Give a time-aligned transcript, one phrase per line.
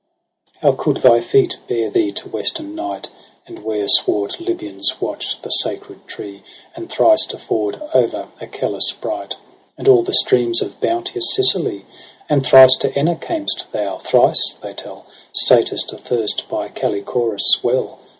[0.01, 3.09] I?' How coud thy feet bear thee to western night.
[3.45, 6.41] And where swart Libyans watch the sacred tree.
[6.75, 9.35] And thrice to ford o'er Achelous bright.
[9.77, 11.85] And all the streams of beauteous Sicily?
[12.27, 17.99] And thrice to Enna cam'st thou, thrice, they tell, Satest athirst by Callichorus' well.